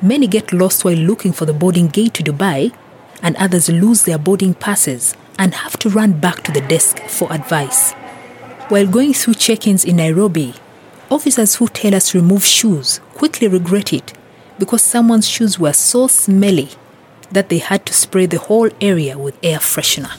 Many 0.00 0.26
get 0.26 0.52
lost 0.52 0.84
while 0.84 0.96
looking 0.96 1.32
for 1.32 1.46
the 1.46 1.52
boarding 1.52 1.88
gate 1.88 2.14
to 2.14 2.22
Dubai, 2.22 2.74
and 3.22 3.36
others 3.36 3.68
lose 3.68 4.04
their 4.04 4.18
boarding 4.18 4.54
passes 4.54 5.14
and 5.38 5.54
have 5.54 5.78
to 5.78 5.88
run 5.88 6.20
back 6.20 6.42
to 6.44 6.52
the 6.52 6.60
desk 6.60 6.98
for 7.08 7.32
advice. 7.32 7.92
While 8.68 8.86
going 8.86 9.14
through 9.14 9.34
check 9.34 9.66
ins 9.66 9.84
in 9.84 9.96
Nairobi, 9.96 10.54
officers 11.14 11.54
who 11.54 11.68
tell 11.68 11.94
us 11.94 12.10
to 12.10 12.20
remove 12.20 12.44
shoes 12.44 12.98
quickly 13.14 13.46
regret 13.46 13.92
it 13.92 14.12
because 14.58 14.82
someone's 14.82 15.28
shoes 15.28 15.60
were 15.60 15.72
so 15.72 16.08
smelly 16.08 16.68
that 17.30 17.48
they 17.48 17.58
had 17.58 17.86
to 17.86 17.94
spray 17.94 18.26
the 18.26 18.38
whole 18.38 18.68
area 18.80 19.16
with 19.16 19.38
air 19.40 19.58
freshener. 19.58 20.18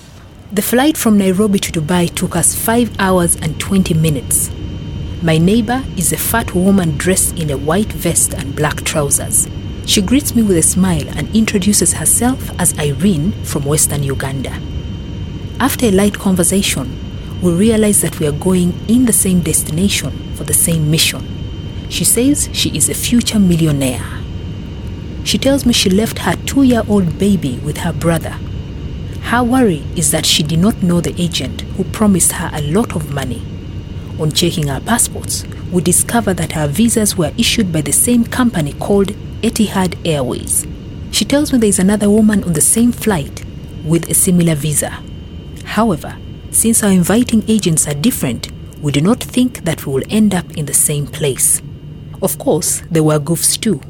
The 0.53 0.61
flight 0.61 0.95
from 0.95 1.17
Nairobi 1.17 1.59
to 1.59 1.71
Dubai 1.81 2.15
took 2.15 2.37
us 2.37 2.55
5 2.55 2.95
hours 2.97 3.35
and 3.35 3.59
20 3.59 3.93
minutes. 3.93 4.49
My 5.21 5.37
neighbor 5.37 5.83
is 5.97 6.13
a 6.13 6.17
fat 6.17 6.55
woman 6.55 6.97
dressed 6.97 7.37
in 7.37 7.49
a 7.49 7.57
white 7.57 7.91
vest 7.91 8.33
and 8.33 8.55
black 8.55 8.81
trousers. 8.85 9.49
She 9.85 10.01
greets 10.01 10.33
me 10.33 10.43
with 10.43 10.57
a 10.57 10.63
smile 10.63 11.09
and 11.09 11.35
introduces 11.35 11.93
herself 11.93 12.49
as 12.57 12.77
Irene 12.79 13.33
from 13.43 13.65
Western 13.65 14.03
Uganda. 14.03 14.57
After 15.59 15.87
a 15.87 15.91
light 15.91 16.17
conversation, 16.17 16.87
we 17.41 17.51
realize 17.51 18.01
that 18.01 18.19
we 18.19 18.27
are 18.27 18.39
going 18.39 18.73
in 18.87 19.05
the 19.05 19.13
same 19.13 19.41
destination 19.41 20.24
for 20.35 20.43
the 20.43 20.53
same 20.53 20.91
mission. 20.91 21.25
She 21.89 22.03
says 22.03 22.49
she 22.53 22.75
is 22.75 22.89
a 22.89 22.93
future 22.93 23.39
millionaire. 23.39 24.03
She 25.23 25.37
tells 25.37 25.65
me 25.65 25.73
she 25.73 25.89
left 25.89 26.19
her 26.19 26.35
two 26.45 26.63
year 26.63 26.83
old 26.87 27.17
baby 27.17 27.57
with 27.63 27.77
her 27.77 27.93
brother. 27.93 28.37
Her 29.23 29.43
worry 29.43 29.83
is 29.95 30.11
that 30.11 30.25
she 30.25 30.43
did 30.43 30.59
not 30.59 30.83
know 30.83 31.01
the 31.01 31.19
agent 31.19 31.61
who 31.77 31.83
promised 31.85 32.33
her 32.33 32.51
a 32.53 32.61
lot 32.61 32.95
of 32.95 33.11
money. 33.11 33.41
On 34.19 34.31
checking 34.31 34.69
our 34.69 34.79
passports, 34.79 35.43
we 35.71 35.81
discover 35.81 36.33
that 36.35 36.55
our 36.55 36.67
visas 36.67 37.17
were 37.17 37.33
issued 37.37 37.73
by 37.73 37.81
the 37.81 37.91
same 37.91 38.23
company 38.23 38.73
called 38.73 39.07
Etihad 39.41 39.97
Airways. 40.05 40.67
She 41.11 41.25
tells 41.25 41.51
me 41.51 41.57
there 41.59 41.69
is 41.69 41.79
another 41.79 42.09
woman 42.09 42.43
on 42.43 42.53
the 42.53 42.61
same 42.61 42.91
flight 42.91 43.43
with 43.83 44.09
a 44.09 44.13
similar 44.13 44.55
visa. 44.55 45.01
However, 45.65 46.17
since 46.51 46.83
our 46.83 46.91
inviting 46.91 47.43
agents 47.49 47.87
are 47.87 47.93
different, 47.93 48.49
we 48.85 48.91
do 48.91 49.01
not 49.01 49.19
think 49.19 49.65
that 49.65 49.83
we 49.83 49.93
will 49.93 50.03
end 50.11 50.35
up 50.35 50.45
in 50.57 50.67
the 50.67 50.73
same 50.73 51.07
place. 51.07 51.59
Of 52.21 52.37
course, 52.37 52.83
there 52.91 53.01
were 53.01 53.17
goofs 53.17 53.59
too. 53.59 53.81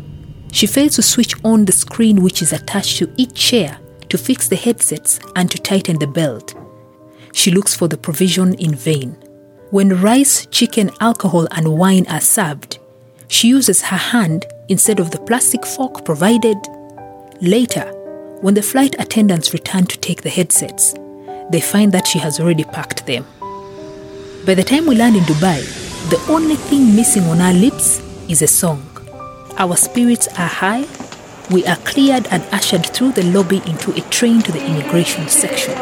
She 0.54 0.68
fails 0.68 0.96
to 0.96 1.02
switch 1.02 1.36
on 1.44 1.66
the 1.66 1.74
screen 1.74 2.22
which 2.22 2.42
is 2.42 2.54
attached 2.54 3.00
to 3.00 3.14
each 3.18 3.34
chair 3.34 3.78
to 4.08 4.18
fix 4.18 4.48
the 4.48 4.56
headsets 4.56 5.20
and 5.36 5.52
to 5.52 5.58
tighten 5.58 6.00
the 6.00 6.08
belt. 6.08 6.56
She 7.34 7.52
looks 7.52 7.76
for 7.76 7.90
the 7.90 7.98
provision 7.98 8.54
in 8.54 8.74
vain. 8.74 9.18
When 9.70 10.02
rice, 10.02 10.46
chicken, 10.46 10.92
alcohol, 11.02 11.50
and 11.52 11.78
wine 11.78 12.08
are 12.08 12.22
served, 12.22 12.80
she 13.28 13.50
uses 13.50 13.82
her 13.82 13.98
hand 13.98 14.46
instead 14.70 15.02
of 15.02 15.12
the 15.12 15.20
plastic 15.20 15.66
fork 15.66 16.06
provided. 16.06 16.56
Later, 17.42 17.92
when 18.40 18.54
the 18.54 18.62
flight 18.62 18.96
attendants 18.98 19.52
return 19.52 19.88
to 19.88 20.00
take 20.00 20.22
the 20.22 20.30
headsets, 20.30 20.96
they 21.52 21.60
find 21.60 21.92
that 21.92 22.08
she 22.08 22.20
has 22.20 22.40
already 22.40 22.64
packed 22.64 23.06
them. 23.06 23.26
By 24.46 24.54
the 24.54 24.64
time 24.64 24.86
we 24.86 24.94
land 24.94 25.16
in 25.16 25.24
Dubai, 25.24 25.58
the 26.12 26.22
only 26.32 26.54
thing 26.56 26.96
missing 26.96 27.24
on 27.24 27.42
our 27.42 27.52
lips 27.52 28.00
is 28.30 28.44
a 28.44 28.48
song. 28.48 28.86
Our 29.58 29.76
spirits 29.76 30.28
are 30.38 30.46
high. 30.46 30.86
We 31.50 31.66
are 31.66 31.78
cleared 31.78 32.28
and 32.30 32.44
ushered 32.52 32.86
through 32.86 33.14
the 33.14 33.24
lobby 33.24 33.64
into 33.66 33.90
a 33.98 34.02
train 34.12 34.44
to 34.44 34.52
the 34.52 34.64
immigration 34.64 35.28
section. 35.30 35.74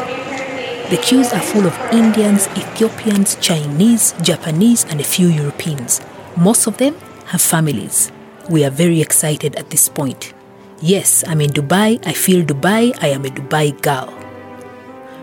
The 0.88 0.98
queues 1.02 1.30
are 1.34 1.42
full 1.42 1.66
of 1.66 1.78
Indians, 1.92 2.48
Ethiopians, 2.56 3.34
Chinese, 3.36 4.14
Japanese, 4.22 4.84
and 4.84 4.98
a 4.98 5.04
few 5.04 5.28
Europeans. 5.28 6.00
Most 6.34 6.66
of 6.66 6.78
them 6.78 6.96
have 7.26 7.42
families. 7.42 8.10
We 8.48 8.64
are 8.64 8.70
very 8.70 9.02
excited 9.02 9.56
at 9.56 9.68
this 9.68 9.90
point. 9.90 10.32
Yes, 10.80 11.22
I'm 11.28 11.42
in 11.42 11.50
Dubai. 11.50 12.00
I 12.06 12.14
feel 12.14 12.42
Dubai. 12.42 12.96
I 13.02 13.08
am 13.08 13.26
a 13.26 13.28
Dubai 13.28 13.76
girl. 13.82 14.08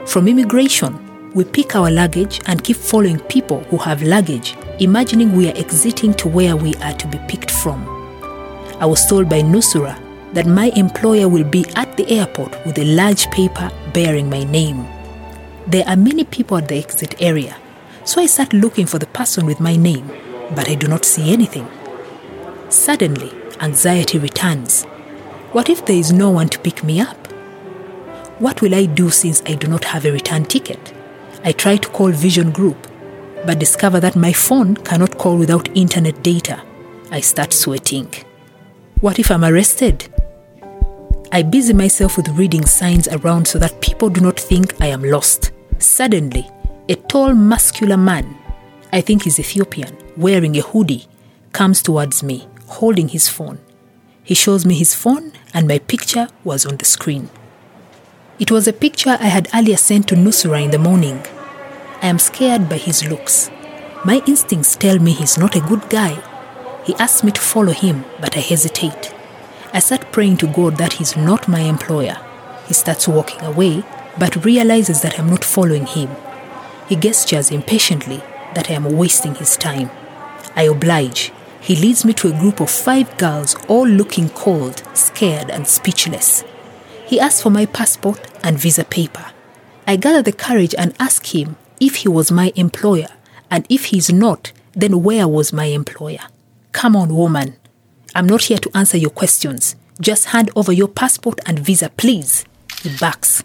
From 0.06 0.28
immigration, 0.28 1.11
we 1.34 1.46
pick 1.46 1.76
our 1.78 1.90
luggage 1.90 2.42
and 2.48 2.62
keep 2.64 2.76
following 2.76 3.18
people 3.20 3.62
who 3.66 3.78
have 3.78 4.04
luggage, 4.04 4.56
imagining 4.80 5.32
we 5.32 5.48
are 5.50 5.56
exiting 5.56 6.14
to 6.16 6.28
where 6.28 6.58
we 6.58 6.76
are 6.76 6.94
to 6.94 7.08
be 7.08 7.18
picked 7.30 7.52
from. 7.52 7.88
I 8.82 8.86
was 8.86 9.06
told 9.06 9.30
by 9.30 9.42
Nusura 9.42 9.98
that 10.34 10.46
my 10.46 10.72
employer 10.76 11.30
will 11.30 11.46
be 11.46 11.66
at 11.76 11.96
the 11.96 12.10
airport 12.10 12.66
with 12.66 12.78
a 12.80 12.96
large 12.96 13.30
paper 13.32 13.72
bearing 13.94 14.30
my 14.30 14.44
name. 14.44 14.86
There 15.68 15.88
are 15.88 15.96
many 15.96 16.26
people 16.26 16.58
at 16.58 16.68
the 16.68 16.76
exit 16.76 17.22
area, 17.22 17.56
so 18.04 18.20
I 18.20 18.26
start 18.26 18.52
looking 18.52 18.86
for 18.86 19.00
the 19.00 19.08
person 19.08 19.46
with 19.46 19.62
my 19.62 19.78
name, 19.78 20.12
but 20.54 20.68
I 20.68 20.76
do 20.76 20.88
not 20.88 21.06
see 21.06 21.32
anything. 21.32 21.68
Suddenly, 22.68 23.32
anxiety 23.62 24.18
returns. 24.18 24.84
What 25.54 25.70
if 25.70 25.86
there 25.86 25.96
is 25.96 26.12
no 26.12 26.30
one 26.30 26.50
to 26.50 26.60
pick 26.60 26.84
me 26.84 27.00
up? 27.00 27.28
What 28.40 28.62
will 28.62 28.76
I 28.76 28.86
do 28.86 29.10
since 29.10 29.42
I 29.46 29.54
do 29.56 29.68
not 29.68 29.86
have 29.86 30.04
a 30.06 30.12
return 30.12 30.44
ticket? 30.44 30.94
I 31.44 31.52
try 31.52 31.78
to 31.78 31.90
call 31.90 32.12
Vision 32.12 32.52
Group, 32.52 32.88
but 33.46 33.60
discover 33.60 34.00
that 34.00 34.16
my 34.16 34.32
phone 34.32 34.76
cannot 34.76 35.18
call 35.18 35.38
without 35.38 35.76
internet 35.76 36.22
data. 36.22 36.62
I 37.10 37.20
start 37.20 37.52
sweating. 37.52 38.14
What 39.00 39.18
if 39.18 39.32
I'm 39.32 39.44
arrested? 39.44 40.08
I 41.32 41.42
busy 41.42 41.74
myself 41.74 42.18
with 42.18 42.28
reading 42.30 42.66
signs 42.66 43.08
around 43.08 43.48
so 43.48 43.58
that 43.58 43.82
people 43.82 44.10
do 44.10 44.22
not 44.22 44.40
think 44.40 44.80
I 44.82 44.88
am 44.88 45.04
lost. 45.04 45.52
Suddenly, 45.80 46.48
a 46.90 46.96
tall, 46.96 47.34
muscular 47.34 47.98
man, 47.98 48.38
I 48.94 49.02
think 49.02 49.24
he's 49.24 49.40
Ethiopian, 49.40 49.98
wearing 50.18 50.58
a 50.58 50.62
hoodie, 50.62 51.08
comes 51.54 51.82
towards 51.82 52.22
me, 52.22 52.48
holding 52.68 53.08
his 53.08 53.30
phone. 53.30 53.58
He 54.24 54.36
shows 54.36 54.66
me 54.66 54.76
his 54.76 54.94
phone, 54.94 55.32
and 55.54 55.68
my 55.68 55.80
picture 55.80 56.28
was 56.44 56.66
on 56.66 56.78
the 56.78 56.86
screen. 56.86 57.30
It 58.42 58.50
was 58.50 58.68
a 58.68 58.74
picture 58.74 59.18
I 59.20 59.28
had 59.28 59.50
earlier 59.54 59.78
sent 59.78 60.08
to 60.08 60.16
Nusra 60.16 60.64
in 60.64 60.72
the 60.72 60.80
morning. 60.80 61.24
I 62.02 62.08
am 62.08 62.18
scared 62.18 62.68
by 62.68 62.78
his 62.78 63.08
looks. 63.08 63.52
My 64.04 64.24
instincts 64.26 64.76
tell 64.76 64.98
me 64.98 65.12
he's 65.12 65.38
not 65.38 65.56
a 65.56 65.60
good 65.60 65.88
guy. 65.92 66.18
He 66.84 66.96
asks 66.96 67.24
me 67.24 67.32
to 67.34 67.40
follow 67.40 67.72
him, 67.72 68.04
but 68.20 68.36
I 68.36 68.40
hesitate. 68.40 69.14
I 69.74 69.78
start 69.78 70.12
praying 70.12 70.38
to 70.38 70.48
God 70.48 70.78
that 70.78 70.94
he's 70.94 71.16
not 71.16 71.48
my 71.48 71.60
employer. 71.60 72.18
He 72.68 72.74
starts 72.74 73.08
walking 73.08 73.42
away, 73.42 73.84
but 74.18 74.44
realizes 74.44 75.04
that 75.04 75.20
I'm 75.20 75.30
not 75.30 75.44
following 75.44 75.86
him. 75.86 76.10
He 76.90 76.96
gestures 76.96 77.52
impatiently 77.52 78.24
that 78.56 78.72
I 78.72 78.74
am 78.74 78.98
wasting 78.98 79.36
his 79.36 79.56
time. 79.56 79.92
I 80.56 80.64
oblige. 80.64 81.32
He 81.60 81.76
leads 81.76 82.04
me 82.04 82.14
to 82.14 82.30
a 82.30 82.40
group 82.40 82.60
of 82.60 82.72
five 82.72 83.20
girls, 83.20 83.56
all 83.68 83.88
looking 83.88 84.30
cold, 84.30 84.82
scared, 84.96 85.52
and 85.52 85.68
speechless. 85.68 86.44
He 87.12 87.20
asks 87.20 87.42
for 87.42 87.50
my 87.50 87.66
passport 87.66 88.22
and 88.42 88.58
visa 88.58 88.86
paper. 88.86 89.26
I 89.86 89.98
gather 89.98 90.22
the 90.22 90.32
courage 90.32 90.74
and 90.78 90.96
ask 90.98 91.36
him 91.36 91.58
if 91.78 91.98
he 91.98 92.08
was 92.08 92.32
my 92.32 92.54
employer, 92.56 93.10
and 93.50 93.66
if 93.70 93.88
he's 93.88 94.10
not, 94.14 94.54
then 94.72 95.04
where 95.04 95.28
was 95.28 95.52
my 95.52 95.66
employer? 95.66 96.22
Come 96.72 96.96
on, 96.96 97.14
woman. 97.14 97.58
I'm 98.16 98.28
not 98.28 98.44
here 98.44 98.60
to 98.60 98.72
answer 98.74 98.96
your 98.96 99.10
questions. 99.10 99.76
Just 100.00 100.28
hand 100.28 100.52
over 100.56 100.72
your 100.72 100.88
passport 100.88 101.42
and 101.46 101.60
visa, 101.60 101.90
please. 101.98 102.46
He 102.82 102.96
backs. 102.96 103.44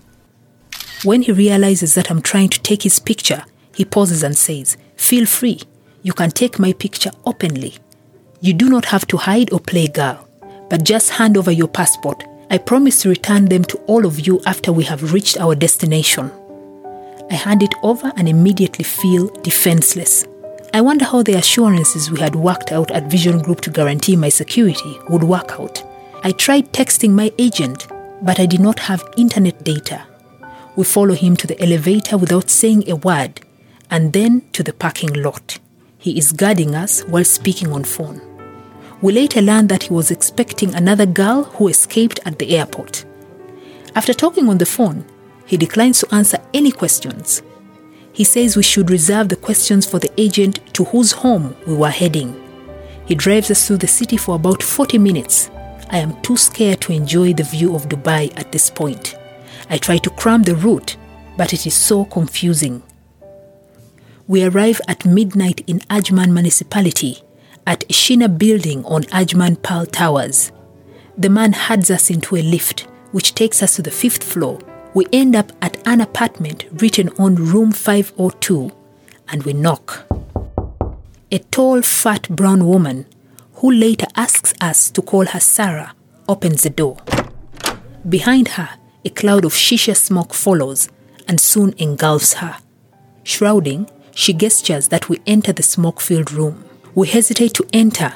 When 1.02 1.22
he 1.22 1.32
realizes 1.32 1.96
that 1.96 2.08
I'm 2.08 2.22
trying 2.22 2.50
to 2.50 2.62
take 2.62 2.84
his 2.84 3.00
picture, 3.00 3.42
he 3.74 3.84
pauses 3.84 4.22
and 4.22 4.36
says, 4.36 4.76
Feel 4.94 5.26
free. 5.26 5.60
You 6.04 6.12
can 6.12 6.30
take 6.30 6.60
my 6.60 6.72
picture 6.72 7.10
openly. 7.24 7.74
You 8.40 8.54
do 8.54 8.68
not 8.68 8.84
have 8.84 9.08
to 9.08 9.16
hide 9.16 9.52
or 9.52 9.58
play 9.58 9.88
girl, 9.88 10.28
but 10.70 10.84
just 10.84 11.10
hand 11.10 11.36
over 11.36 11.50
your 11.50 11.66
passport. 11.66 12.22
I 12.48 12.58
promise 12.58 13.02
to 13.02 13.08
return 13.08 13.46
them 13.46 13.64
to 13.64 13.78
all 13.86 14.06
of 14.06 14.24
you 14.26 14.40
after 14.46 14.72
we 14.72 14.84
have 14.84 15.12
reached 15.12 15.36
our 15.38 15.56
destination. 15.56 16.30
I 17.28 17.34
hand 17.34 17.62
it 17.62 17.74
over 17.82 18.12
and 18.16 18.28
immediately 18.28 18.84
feel 18.84 19.26
defenseless. 19.42 20.24
I 20.72 20.80
wonder 20.80 21.04
how 21.04 21.24
the 21.24 21.34
assurances 21.34 22.08
we 22.08 22.20
had 22.20 22.36
worked 22.36 22.70
out 22.70 22.92
at 22.92 23.10
Vision 23.10 23.38
Group 23.40 23.62
to 23.62 23.70
guarantee 23.70 24.14
my 24.14 24.28
security 24.28 24.96
would 25.08 25.24
work 25.24 25.58
out. 25.58 25.82
I 26.22 26.30
tried 26.32 26.72
texting 26.72 27.10
my 27.10 27.32
agent, 27.38 27.88
but 28.22 28.38
I 28.38 28.46
did 28.46 28.60
not 28.60 28.78
have 28.78 29.02
internet 29.16 29.64
data. 29.64 30.06
We 30.76 30.84
follow 30.84 31.14
him 31.14 31.36
to 31.38 31.46
the 31.46 31.60
elevator 31.60 32.16
without 32.16 32.48
saying 32.48 32.88
a 32.88 32.94
word, 32.94 33.40
and 33.90 34.12
then 34.12 34.42
to 34.52 34.62
the 34.62 34.72
parking 34.72 35.12
lot. 35.14 35.58
He 35.98 36.16
is 36.16 36.30
guarding 36.30 36.76
us 36.76 37.02
while 37.04 37.24
speaking 37.24 37.72
on 37.72 37.82
phone. 37.82 38.20
We 39.02 39.12
later 39.12 39.42
learned 39.42 39.68
that 39.68 39.84
he 39.84 39.92
was 39.92 40.10
expecting 40.10 40.74
another 40.74 41.04
girl 41.04 41.44
who 41.44 41.68
escaped 41.68 42.18
at 42.24 42.38
the 42.38 42.56
airport. 42.56 43.04
After 43.94 44.14
talking 44.14 44.48
on 44.48 44.58
the 44.58 44.66
phone, 44.66 45.04
he 45.44 45.58
declines 45.58 46.00
to 46.00 46.14
answer 46.14 46.38
any 46.54 46.70
questions. 46.70 47.42
He 48.12 48.24
says 48.24 48.56
we 48.56 48.62
should 48.62 48.90
reserve 48.90 49.28
the 49.28 49.36
questions 49.36 49.84
for 49.84 49.98
the 49.98 50.10
agent 50.18 50.60
to 50.74 50.84
whose 50.84 51.12
home 51.12 51.54
we 51.66 51.74
were 51.74 51.90
heading. 51.90 52.42
He 53.04 53.14
drives 53.14 53.50
us 53.50 53.66
through 53.66 53.78
the 53.78 53.86
city 53.86 54.16
for 54.16 54.34
about 54.34 54.62
40 54.62 54.96
minutes. 54.96 55.50
I 55.90 55.98
am 55.98 56.20
too 56.22 56.38
scared 56.38 56.80
to 56.82 56.92
enjoy 56.92 57.34
the 57.34 57.44
view 57.44 57.76
of 57.76 57.88
Dubai 57.88 58.36
at 58.38 58.50
this 58.50 58.70
point. 58.70 59.14
I 59.68 59.76
try 59.76 59.98
to 59.98 60.10
cram 60.10 60.42
the 60.42 60.56
route, 60.56 60.96
but 61.36 61.52
it 61.52 61.66
is 61.66 61.74
so 61.74 62.06
confusing. 62.06 62.82
We 64.26 64.42
arrive 64.42 64.80
at 64.88 65.04
midnight 65.04 65.60
in 65.68 65.80
Ajman 65.80 66.32
municipality 66.32 67.22
at 67.66 67.80
Shina 67.88 68.38
building 68.38 68.84
on 68.84 69.02
Ajman 69.04 69.60
Pearl 69.62 69.86
Towers. 69.86 70.52
The 71.18 71.28
man 71.28 71.52
heads 71.52 71.90
us 71.90 72.10
into 72.10 72.36
a 72.36 72.42
lift, 72.42 72.82
which 73.12 73.34
takes 73.34 73.62
us 73.62 73.76
to 73.76 73.82
the 73.82 73.90
fifth 73.90 74.22
floor. 74.22 74.58
We 74.94 75.06
end 75.12 75.34
up 75.34 75.52
at 75.60 75.76
an 75.86 76.00
apartment 76.00 76.66
written 76.72 77.08
on 77.18 77.34
room 77.34 77.72
502, 77.72 78.70
and 79.28 79.42
we 79.42 79.52
knock. 79.52 80.06
A 81.32 81.38
tall, 81.38 81.82
fat 81.82 82.28
brown 82.28 82.66
woman, 82.66 83.06
who 83.54 83.72
later 83.72 84.06
asks 84.14 84.54
us 84.60 84.90
to 84.90 85.02
call 85.02 85.26
her 85.26 85.40
Sarah, 85.40 85.94
opens 86.28 86.62
the 86.62 86.70
door. 86.70 86.98
Behind 88.08 88.48
her, 88.48 88.70
a 89.04 89.10
cloud 89.10 89.44
of 89.44 89.52
shisha 89.52 89.96
smoke 89.96 90.34
follows 90.34 90.88
and 91.26 91.40
soon 91.40 91.74
engulfs 91.78 92.34
her. 92.34 92.58
Shrouding, 93.24 93.90
she 94.14 94.32
gestures 94.32 94.88
that 94.88 95.08
we 95.08 95.20
enter 95.26 95.52
the 95.52 95.62
smoke 95.62 96.00
filled 96.00 96.30
room. 96.30 96.65
We 96.96 97.06
hesitate 97.08 97.52
to 97.54 97.68
enter 97.74 98.14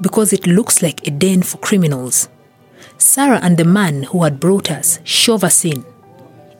because 0.00 0.32
it 0.32 0.48
looks 0.48 0.82
like 0.82 1.06
a 1.06 1.12
den 1.12 1.42
for 1.42 1.58
criminals. 1.58 2.28
Sarah 2.98 3.38
and 3.40 3.56
the 3.56 3.64
man 3.64 4.02
who 4.02 4.24
had 4.24 4.40
brought 4.40 4.68
us 4.68 4.98
shove 5.04 5.44
us 5.44 5.64
in. 5.64 5.84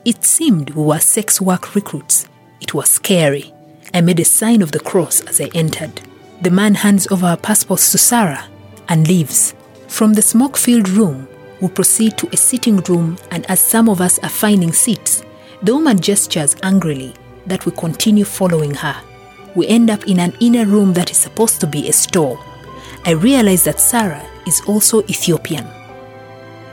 It 0.05 0.23
seemed 0.23 0.69
we 0.69 0.83
were 0.83 0.99
sex 0.99 1.41
work 1.41 1.75
recruits. 1.75 2.25
It 2.61 2.73
was 2.73 2.89
scary. 2.89 3.53
I 3.93 3.99
made 3.99 4.21
a 4.21 4.23
sign 4.23 4.61
of 4.61 4.71
the 4.71 4.79
cross 4.79 5.19
as 5.19 5.41
I 5.41 5.49
entered. 5.53 5.99
The 6.41 6.51
man 6.51 6.73
hands 6.73 7.05
over 7.11 7.25
our 7.25 7.35
passports 7.35 7.91
to 7.91 7.97
Sarah 7.97 8.47
and 8.87 9.05
leaves. 9.05 9.53
From 9.89 10.13
the 10.13 10.21
smoke 10.21 10.55
filled 10.55 10.87
room, 10.87 11.27
we 11.59 11.67
proceed 11.67 12.17
to 12.19 12.29
a 12.31 12.37
sitting 12.37 12.77
room, 12.77 13.17
and 13.29 13.45
as 13.51 13.59
some 13.59 13.89
of 13.89 13.99
us 13.99 14.19
are 14.19 14.29
finding 14.29 14.71
seats, 14.71 15.21
the 15.61 15.75
woman 15.75 15.99
gestures 15.99 16.55
angrily 16.63 17.13
that 17.45 17.65
we 17.65 17.73
continue 17.73 18.23
following 18.23 18.73
her. 18.73 18.95
We 19.57 19.65
end 19.67 19.89
up 19.89 20.07
in 20.07 20.19
an 20.19 20.35
inner 20.39 20.67
room 20.67 20.93
that 20.93 21.09
is 21.09 21.17
supposed 21.17 21.59
to 21.61 21.65
be 21.65 21.89
a 21.89 21.91
store. 21.91 22.39
I 23.05 23.13
realize 23.13 23.63
that 23.63 23.79
Sarah 23.79 24.23
is 24.45 24.61
also 24.67 25.01
Ethiopian. 25.05 25.65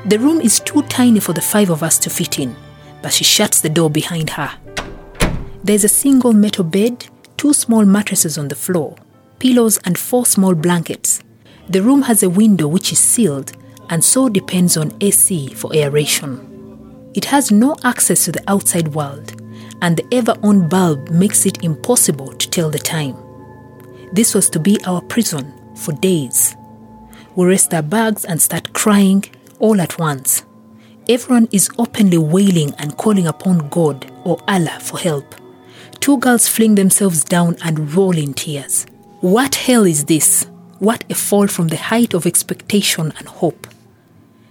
The 0.05 0.19
room 0.19 0.39
is 0.43 0.61
too 0.61 0.83
tiny 0.83 1.19
for 1.19 1.33
the 1.33 1.41
five 1.41 1.71
of 1.71 1.83
us 1.83 1.99
to 2.01 2.11
fit 2.11 2.39
in, 2.39 2.55
but 3.01 3.15
she 3.15 3.25
shuts 3.25 3.63
the 3.63 3.71
door 3.71 3.89
behind 3.89 4.29
her. 4.29 4.51
There's 5.63 5.85
a 5.85 5.89
single 5.89 6.35
metal 6.35 6.63
bed, 6.63 7.07
two 7.39 7.55
small 7.55 7.87
mattresses 7.87 8.37
on 8.37 8.49
the 8.49 8.55
floor, 8.55 8.97
pillows, 9.39 9.79
and 9.87 9.99
four 9.99 10.27
small 10.27 10.55
blankets. 10.55 11.23
The 11.71 11.81
room 11.81 12.03
has 12.03 12.23
a 12.23 12.29
window 12.29 12.69
which 12.69 12.93
is 12.93 12.99
sealed 12.99 13.53
and 13.89 14.05
so 14.05 14.29
depends 14.29 14.77
on 14.77 14.93
AC 15.01 15.55
for 15.55 15.75
aeration. 15.75 17.11
It 17.15 17.25
has 17.25 17.51
no 17.51 17.77
access 17.83 18.27
to 18.27 18.33
the 18.33 18.45
outside 18.47 18.89
world, 18.89 19.41
and 19.83 19.97
the 19.97 20.15
ever 20.15 20.35
on 20.43 20.69
bulb 20.69 21.11
makes 21.11 21.47
it 21.47 21.65
impossible 21.65 22.33
to 22.33 22.51
tell 22.51 22.71
the 22.71 22.79
time. 22.79 23.17
This 24.13 24.35
was 24.35 24.49
to 24.51 24.61
be 24.61 24.79
our 24.85 25.01
prison 25.03 25.53
for 25.77 25.93
days. 25.93 26.57
We 27.35 27.47
rest 27.47 27.75
our 27.75 27.83
bags 27.83 28.25
and 28.25 28.41
start 28.41 28.73
crying 28.73 29.25
all 29.59 29.81
at 29.81 29.99
once. 29.99 30.45
Everyone 31.09 31.49
is 31.53 31.71
openly 31.79 32.19
wailing 32.19 32.75
and 32.79 32.97
calling 32.97 33.27
upon 33.27 33.69
God 33.69 34.11
or 34.25 34.39
Allah 34.47 34.79
for 34.81 34.99
help. 34.99 35.35
Two 36.01 36.19
girls 36.19 36.47
fling 36.47 36.75
themselves 36.75 37.25
down 37.25 37.57
and 37.65 37.93
roll 37.95 38.17
in 38.17 38.35
tears. 38.35 38.87
What 39.21 39.55
hell 39.55 39.85
is 39.85 40.05
this? 40.05 40.45
What 40.81 41.03
a 41.09 41.15
fall 41.15 41.47
from 41.47 41.69
the 41.69 41.77
height 41.77 42.13
of 42.13 42.27
expectation 42.27 43.13
and 43.19 43.27
hope. 43.27 43.67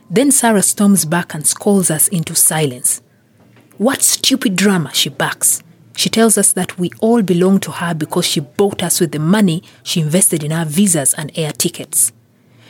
Then 0.10 0.32
Sarah 0.32 0.64
storms 0.64 1.06
back 1.06 1.36
and 1.36 1.46
scolds 1.46 1.92
us 1.92 2.08
into 2.08 2.34
silence. 2.34 3.03
What 3.84 4.02
stupid 4.02 4.56
drama, 4.56 4.94
she 4.94 5.10
backs. 5.10 5.62
She 5.98 6.10
tells 6.10 6.38
us 6.38 6.54
that 6.54 6.80
we 6.80 6.90
all 7.02 7.22
belong 7.22 7.60
to 7.60 7.72
her 7.72 7.94
because 7.94 8.26
she 8.26 8.40
bought 8.40 8.82
us 8.82 9.02
with 9.02 9.12
the 9.12 9.20
money 9.20 9.62
she 9.84 10.00
invested 10.00 10.42
in 10.42 10.54
our 10.54 10.64
visas 10.64 11.14
and 11.16 11.34
air 11.36 11.52
tickets. 11.52 12.14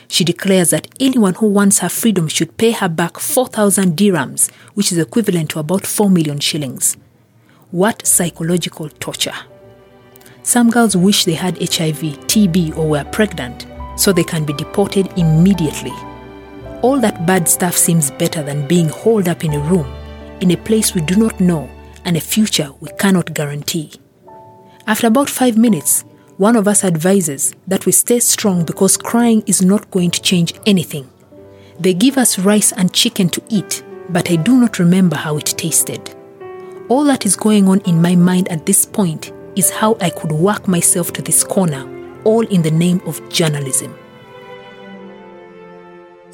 She 0.08 0.24
declares 0.24 0.70
that 0.70 0.88
anyone 0.98 1.34
who 1.34 1.46
wants 1.46 1.78
her 1.78 1.88
freedom 1.88 2.26
should 2.26 2.56
pay 2.56 2.72
her 2.72 2.88
back 2.88 3.20
4,000 3.20 3.96
dirhams, 3.96 4.50
which 4.74 4.90
is 4.90 4.98
equivalent 4.98 5.50
to 5.50 5.60
about 5.60 5.86
4 5.86 6.10
million 6.10 6.40
shillings. 6.40 6.96
What 7.70 8.04
psychological 8.04 8.88
torture! 8.88 9.36
Some 10.42 10.68
girls 10.68 10.96
wish 10.96 11.26
they 11.26 11.34
had 11.34 11.58
HIV, 11.58 12.26
TB, 12.26 12.76
or 12.76 12.88
were 12.88 13.04
pregnant 13.04 13.68
so 13.94 14.12
they 14.12 14.24
can 14.24 14.44
be 14.44 14.52
deported 14.54 15.16
immediately. 15.16 15.94
All 16.82 16.98
that 16.98 17.24
bad 17.24 17.48
stuff 17.48 17.76
seems 17.76 18.10
better 18.10 18.42
than 18.42 18.66
being 18.66 18.88
holed 18.88 19.28
up 19.28 19.44
in 19.44 19.54
a 19.54 19.60
room, 19.60 19.86
in 20.40 20.50
a 20.50 20.56
place 20.56 20.94
we 20.94 21.00
do 21.00 21.16
not 21.16 21.40
know, 21.40 21.68
and 22.04 22.16
a 22.16 22.20
future 22.20 22.70
we 22.80 22.90
cannot 22.98 23.34
guarantee. 23.34 23.92
After 24.86 25.06
about 25.06 25.30
five 25.30 25.56
minutes, 25.56 26.04
one 26.36 26.56
of 26.56 26.68
us 26.68 26.84
advises 26.84 27.54
that 27.66 27.86
we 27.86 27.92
stay 27.92 28.18
strong 28.18 28.64
because 28.64 28.96
crying 28.96 29.42
is 29.46 29.62
not 29.62 29.90
going 29.90 30.10
to 30.10 30.20
change 30.20 30.52
anything. 30.66 31.08
They 31.78 31.94
give 31.94 32.18
us 32.18 32.38
rice 32.38 32.72
and 32.72 32.92
chicken 32.92 33.28
to 33.30 33.42
eat, 33.48 33.84
but 34.10 34.30
I 34.30 34.36
do 34.36 34.56
not 34.58 34.78
remember 34.78 35.16
how 35.16 35.36
it 35.38 35.46
tasted. 35.46 36.14
All 36.88 37.04
that 37.04 37.24
is 37.24 37.36
going 37.36 37.68
on 37.68 37.80
in 37.82 38.02
my 38.02 38.14
mind 38.14 38.48
at 38.48 38.66
this 38.66 38.84
point 38.84 39.32
is 39.56 39.70
how 39.70 39.96
I 40.00 40.10
could 40.10 40.32
work 40.32 40.68
myself 40.68 41.12
to 41.14 41.22
this 41.22 41.42
corner, 41.42 41.88
all 42.24 42.46
in 42.46 42.62
the 42.62 42.70
name 42.70 43.00
of 43.06 43.26
journalism. 43.30 43.96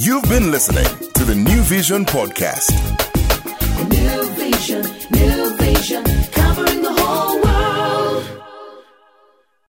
You've 0.00 0.24
been 0.24 0.50
listening 0.50 0.86
to 1.14 1.24
the 1.24 1.34
New 1.34 1.60
Vision 1.62 2.04
Podcast. 2.04 2.70
New 3.88 4.24
vision, 4.34 4.82
new 5.10 5.56
vision, 5.56 6.04
covering 6.32 6.82
the 6.82 6.97